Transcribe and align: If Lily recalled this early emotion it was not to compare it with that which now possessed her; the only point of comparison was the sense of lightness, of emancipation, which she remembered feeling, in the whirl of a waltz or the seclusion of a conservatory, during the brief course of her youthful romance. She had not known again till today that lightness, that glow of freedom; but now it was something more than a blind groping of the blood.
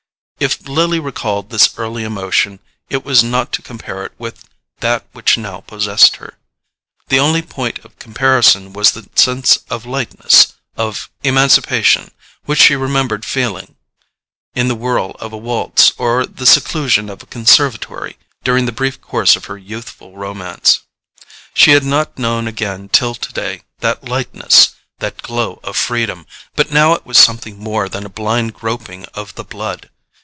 If 0.41 0.67
Lily 0.67 0.99
recalled 0.99 1.51
this 1.51 1.77
early 1.77 2.03
emotion 2.03 2.61
it 2.89 3.05
was 3.05 3.23
not 3.23 3.51
to 3.53 3.61
compare 3.61 4.03
it 4.07 4.13
with 4.17 4.43
that 4.79 5.05
which 5.11 5.37
now 5.37 5.59
possessed 5.59 6.15
her; 6.15 6.33
the 7.09 7.19
only 7.19 7.43
point 7.43 7.77
of 7.85 7.99
comparison 7.99 8.73
was 8.73 8.93
the 8.93 9.07
sense 9.13 9.59
of 9.69 9.85
lightness, 9.85 10.53
of 10.75 11.11
emancipation, 11.21 12.09
which 12.45 12.59
she 12.59 12.75
remembered 12.75 13.23
feeling, 13.23 13.75
in 14.55 14.67
the 14.67 14.73
whirl 14.73 15.11
of 15.19 15.31
a 15.31 15.37
waltz 15.37 15.93
or 15.99 16.25
the 16.25 16.47
seclusion 16.47 17.07
of 17.07 17.21
a 17.21 17.27
conservatory, 17.27 18.17
during 18.43 18.65
the 18.65 18.71
brief 18.71 18.99
course 18.99 19.35
of 19.35 19.45
her 19.45 19.59
youthful 19.59 20.17
romance. 20.17 20.79
She 21.53 21.69
had 21.73 21.83
not 21.83 22.17
known 22.17 22.47
again 22.47 22.89
till 22.89 23.13
today 23.13 23.61
that 23.81 24.05
lightness, 24.09 24.71
that 24.97 25.21
glow 25.21 25.59
of 25.63 25.77
freedom; 25.77 26.25
but 26.55 26.71
now 26.71 26.93
it 26.95 27.05
was 27.05 27.19
something 27.19 27.59
more 27.59 27.87
than 27.87 28.07
a 28.07 28.09
blind 28.09 28.55
groping 28.55 29.05
of 29.13 29.35
the 29.35 29.43
blood. 29.45 29.87